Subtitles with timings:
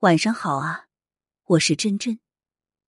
[0.00, 0.88] 晚上好啊，
[1.44, 2.20] 我是真真，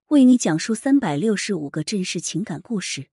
[0.08, 3.08] 为你讲述三百六十五个真实情感故事。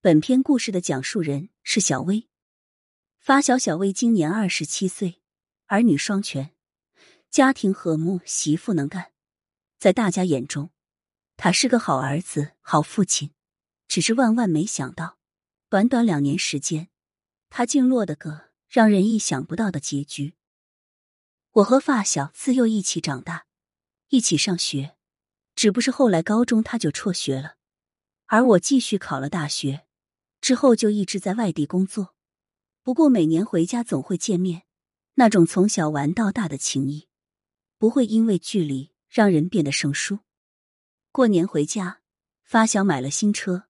[0.00, 2.28] 本篇故事的讲述人是小薇。
[3.20, 5.22] 发小小薇今年二十七岁，
[5.66, 6.50] 儿女双全，
[7.30, 9.12] 家庭和睦，媳妇能干，
[9.78, 10.70] 在大家眼中，
[11.36, 13.30] 他是个好儿子、好父亲。
[13.86, 15.18] 只是万万没想到，
[15.68, 16.88] 短短两年时间，
[17.48, 20.34] 他竟落得个让人意想不到的结局。
[21.54, 23.46] 我和发小自幼一起长大，
[24.08, 24.96] 一起上学，
[25.56, 27.56] 只不是后来高中他就辍学了，
[28.26, 29.84] 而我继续考了大学，
[30.40, 32.14] 之后就一直在外地工作。
[32.84, 34.62] 不过每年回家总会见面，
[35.14, 37.08] 那种从小玩到大的情谊，
[37.78, 40.20] 不会因为距离让人变得生疏。
[41.10, 42.00] 过年回家，
[42.44, 43.64] 发小买了新车，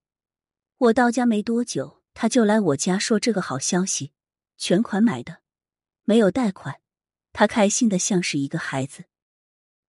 [0.77, 4.12] 我到家没多久，他就来我家说这个好消息，
[4.59, 5.38] 全款买的，
[6.05, 6.83] 没有贷款。
[7.33, 9.05] 他开心的像是一个孩子。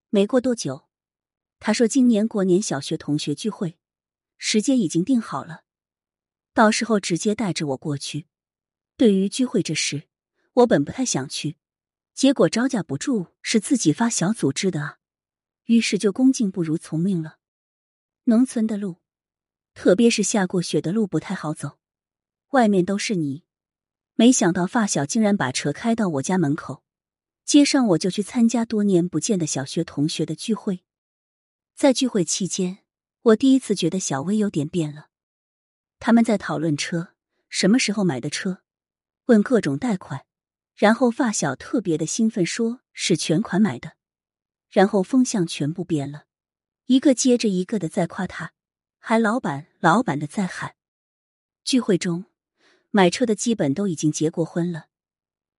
[0.10, 0.88] 没过多久，
[1.60, 3.78] 他说今年过年小学同学聚会，
[4.38, 5.64] 时间已经定好了，
[6.54, 8.28] 到时候直接带着我过去。
[8.98, 10.08] 对于聚会这事，
[10.54, 11.58] 我本不太想去，
[12.14, 14.98] 结果招架不住，是自己发小组织的啊，
[15.66, 17.38] 于是就恭敬不如从命了。
[18.26, 18.98] 农村的路，
[19.74, 21.80] 特别是下过雪的路不太好走，
[22.50, 23.44] 外面都是泥。
[24.16, 26.84] 没想到发小竟然把车开到我家门口。
[27.44, 30.84] 接上我就去参加多年不见的小学同学的聚会，
[31.76, 32.80] 在聚会期间，
[33.24, 35.10] 我第一次觉得小薇有点变了。
[36.00, 37.14] 他们在讨论车，
[37.50, 38.64] 什么时候买的车，
[39.26, 40.26] 问各种贷款，
[40.76, 43.94] 然后发小特别的兴奋，说是全款买的，
[44.70, 46.26] 然后风向全部变了，
[46.86, 48.54] 一个接着一个的在夸他，
[48.98, 50.76] 还老板老板的在喊。
[51.64, 52.26] 聚会中，
[52.90, 54.88] 买车的基本都已经结过婚了，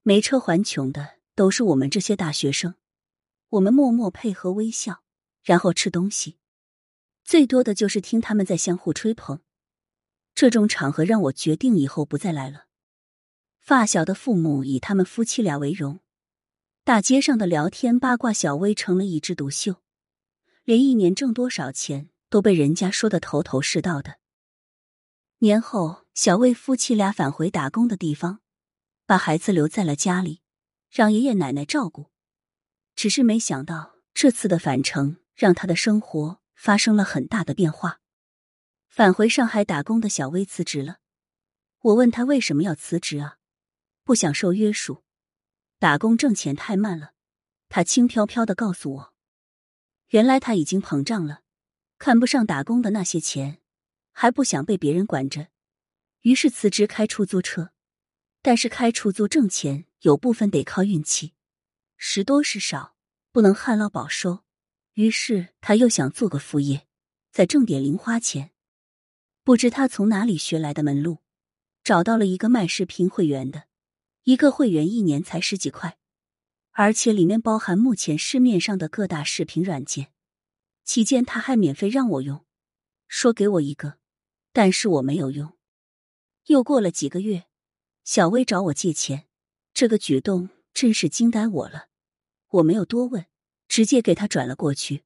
[0.04, 1.21] 没车还穷的。
[1.36, 2.76] 都是我们这些大学生，
[3.50, 5.04] 我们默默配合微笑，
[5.44, 6.38] 然后吃东西。
[7.24, 9.42] 最多的就是听他们在相互吹捧。
[10.34, 12.66] 这种场合让我决定以后不再来了。
[13.60, 16.00] 发小的父母以他们夫妻俩为荣，
[16.84, 19.76] 大街上的聊天八卦，小薇成了一枝独秀，
[20.64, 24.18] 连一年挣多少钱都被人家说的头头是道的。
[25.40, 28.42] 年后，小薇夫妻俩返回打工的地方，
[29.06, 30.42] 把孩子留在了家里。
[30.92, 32.12] 让爷爷奶奶照顾，
[32.96, 38.02] 只是没想到这次的返程让他的生活发生了很大的变化。
[38.90, 40.98] 返回上海打工的小薇辞职了。
[41.80, 43.38] 我问他为什么要辞职啊？
[44.04, 45.06] 不想受约束，
[45.80, 47.14] 打工挣钱太慢了。
[47.70, 49.14] 他轻飘飘的告诉我，
[50.10, 51.44] 原来他已经膨胀了，
[51.98, 53.62] 看不上打工的那些钱，
[54.12, 55.48] 还不想被别人管着，
[56.24, 57.72] 于是辞职开出租车。
[58.42, 59.86] 但是开出租挣钱。
[60.02, 61.34] 有部分得靠运气，
[61.96, 62.96] 时多时少，
[63.32, 64.44] 不能旱涝保收。
[64.94, 66.88] 于是他又想做个副业，
[67.32, 68.52] 再挣点零花钱。
[69.44, 71.20] 不知他从哪里学来的门路，
[71.84, 73.66] 找到了一个卖视频会员的，
[74.24, 76.00] 一个会员一年才十几块，
[76.72, 80.12] 而且里面包含目前市面上的各大视频软件。
[80.84, 82.44] 期间他还免费让我用，
[83.08, 84.00] 说给我一个，
[84.52, 85.56] 但是我没有用。
[86.48, 87.46] 又过了几个月，
[88.04, 89.28] 小薇找我借钱。
[89.74, 91.88] 这个举动真是惊呆我了，
[92.50, 93.26] 我没有多问，
[93.68, 95.04] 直接给他转了过去。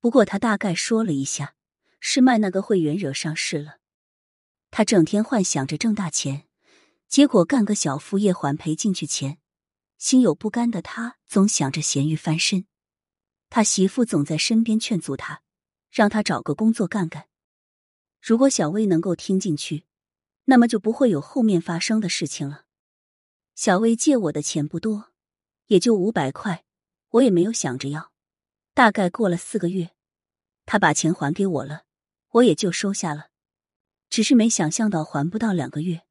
[0.00, 1.54] 不过他大概说了一下，
[2.00, 3.78] 是卖那个会员惹上事了。
[4.70, 6.48] 他整天幻想着挣大钱，
[7.06, 9.38] 结果干个小副业还赔进去钱，
[9.98, 12.66] 心有不甘的他总想着咸鱼翻身。
[13.50, 15.42] 他媳妇总在身边劝阻他，
[15.90, 17.28] 让他找个工作干干。
[18.20, 19.84] 如果小薇能够听进去，
[20.46, 22.64] 那么就不会有后面发生的事情了。
[23.54, 25.12] 小薇借我的钱不多，
[25.66, 26.64] 也就五百块，
[27.10, 28.12] 我也没有想着要。
[28.74, 29.90] 大概过了四个月，
[30.64, 31.84] 他把钱还给我了，
[32.30, 33.28] 我也就收下了。
[34.08, 36.06] 只是没想象到还不到两个月，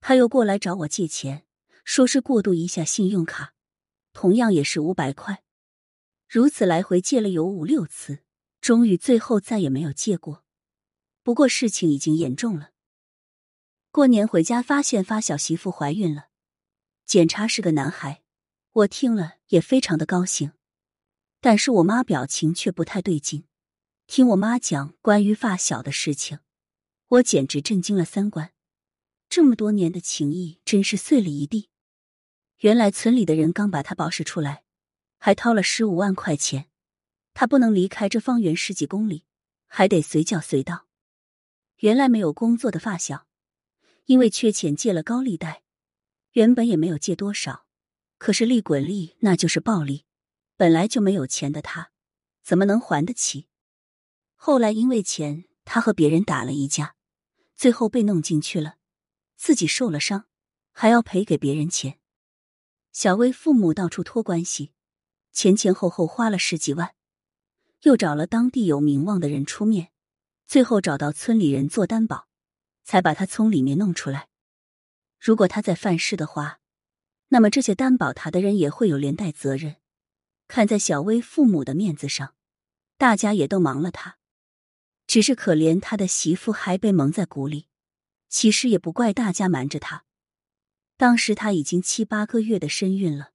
[0.00, 1.46] 他又过来找我借钱，
[1.84, 3.54] 说是过渡一下信用卡，
[4.12, 5.44] 同样也是五百块。
[6.28, 8.24] 如此来回借了有五六次，
[8.60, 10.44] 终于最后再也没有借过。
[11.22, 12.70] 不过事情已经严重了。
[13.92, 16.26] 过年回家发现发小媳妇怀孕了。
[17.06, 18.22] 检查是个男孩，
[18.72, 20.52] 我听了也非常的高兴，
[21.40, 23.44] 但是我妈表情却不太对劲。
[24.06, 26.38] 听我妈讲关于发小的事情，
[27.08, 28.52] 我简直震惊了三观。
[29.28, 31.68] 这么多年的情谊真是碎了一地。
[32.58, 34.64] 原来村里的人刚把他保释出来，
[35.18, 36.68] 还掏了十五万块钱，
[37.34, 39.24] 他不能离开这方圆十几公里，
[39.66, 40.86] 还得随叫随到。
[41.78, 43.26] 原来没有工作的发小，
[44.06, 45.63] 因为缺钱借了高利贷。
[46.34, 47.64] 原本也没有借多少，
[48.18, 50.04] 可是利滚利，那就是暴利。
[50.56, 51.92] 本来就没有钱的他，
[52.42, 53.46] 怎么能还得起？
[54.34, 56.96] 后来因为钱，他和别人打了一架，
[57.54, 58.78] 最后被弄进去了，
[59.36, 60.26] 自己受了伤，
[60.72, 62.00] 还要赔给别人钱。
[62.90, 64.72] 小薇父母到处托关系，
[65.30, 66.96] 前前后后花了十几万，
[67.82, 69.92] 又找了当地有名望的人出面，
[70.48, 72.26] 最后找到村里人做担保，
[72.82, 74.28] 才把他从里面弄出来。
[75.24, 76.60] 如果他再犯事的话，
[77.28, 79.76] 那么这些担保他的人也会有连带责任。
[80.48, 82.34] 看在小薇父母的面子上，
[82.98, 84.18] 大家也都忙了他。
[85.06, 87.68] 只是可怜他的媳妇还被蒙在鼓里，
[88.28, 90.04] 其实也不怪大家瞒着他。
[90.98, 93.30] 当时他已经七八个月的身孕了，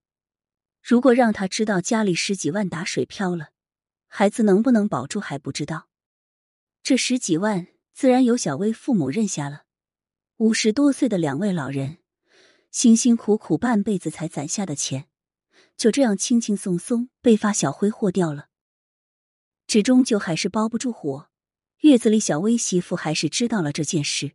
[0.84, 3.50] 如果让他知道家里十几万打水漂了，
[4.06, 5.90] 孩子能不能保住还不知道。
[6.84, 7.66] 这十几万
[7.96, 9.64] 自然由小薇父母认下了。
[10.40, 11.98] 五十多岁的两位老人，
[12.72, 15.10] 辛辛苦苦半辈子才攒下的钱，
[15.76, 18.48] 就这样轻轻松松被发小挥霍掉了。
[19.68, 21.28] 纸终究还是包不住火。
[21.80, 24.32] 月子里，小薇媳妇还是知道了这件事。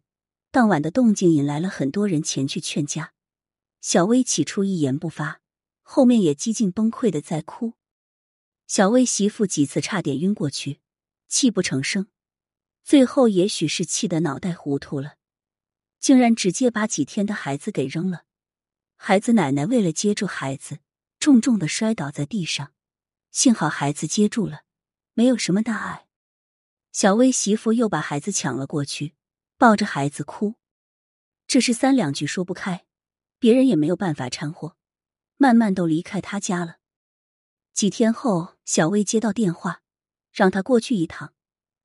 [0.50, 3.14] 当晚的动静引来了很多人前去劝架。
[3.80, 5.40] 小薇起初一言不发，
[5.80, 7.72] 后面也几近崩溃的在哭。
[8.66, 10.80] 小薇媳妇几次差点晕过去，
[11.28, 12.08] 泣不成声。
[12.82, 15.14] 最后也许是气得脑袋糊涂了。
[16.04, 18.26] 竟然直接把几天的孩子给扔了，
[18.94, 20.80] 孩子奶奶为了接住孩子，
[21.18, 22.74] 重重的摔倒在地上，
[23.30, 24.64] 幸好孩子接住了，
[25.14, 26.06] 没有什么大碍。
[26.92, 29.14] 小薇媳妇又把孩子抢了过去，
[29.56, 30.56] 抱着孩子哭，
[31.46, 32.84] 这是三两句说不开，
[33.38, 34.76] 别人也没有办法掺和，
[35.38, 36.80] 慢慢都离开他家了。
[37.72, 39.80] 几天后，小薇接到电话，
[40.30, 41.32] 让他过去一趟。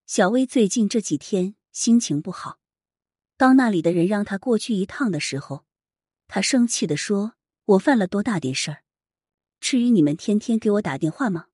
[0.05, 2.58] 小薇最近这几天心情不好。
[3.39, 5.63] 当那里的人让他过去一趟的时候，
[6.27, 8.83] 他生气的说：“我犯了多大点事儿？
[9.61, 11.47] 至于你们天天给我打电话吗？”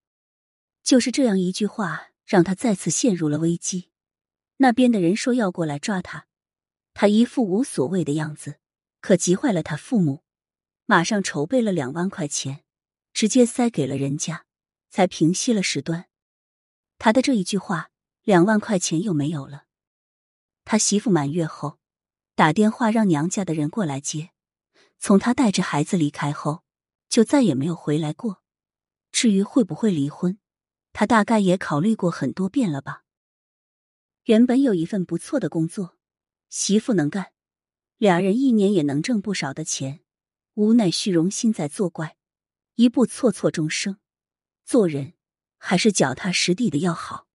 [0.82, 3.92] 就是这样一句话，让他再次陷入了危机。
[4.58, 6.26] 那边的人说要过来抓他，
[6.96, 8.58] 他一副无所谓的样子，
[9.00, 10.24] 可急坏了他父母，
[10.88, 12.64] 马上筹备了两万块钱，
[13.14, 14.48] 直接塞给了人家，
[14.90, 16.08] 才平息了事端。
[16.98, 17.92] 他的这一句话，
[18.24, 19.66] 两万块钱又没有了。
[20.66, 21.80] 他媳妇满月后，
[22.36, 24.32] 打电话让娘家的人过来接。
[24.98, 26.64] 从他带着孩子离开后，
[27.08, 28.42] 就再也没有回来过。
[29.12, 30.40] 至于会不会离婚，
[30.92, 33.04] 他大概也考虑过很多遍了吧。
[34.24, 35.98] 原本有一份不错的工作，
[36.50, 37.32] 媳妇能干，
[37.98, 40.02] 俩人一年也能挣不少的钱。
[40.56, 42.18] 无奈虚荣心在作怪，
[42.76, 44.00] 一步错错终生。
[44.64, 45.14] 做人
[45.58, 47.28] 还是脚踏实地的要好。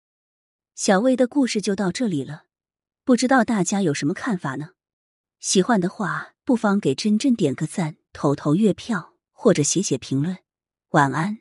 [0.74, 2.46] 小薇的故事就到这里了。
[3.04, 4.70] 不知道大家有什么看法呢？
[5.40, 10.38] 喜欢的话，不妨给真真点个赞，投投月票，或者写写评论。
[10.90, 11.38] 晚安。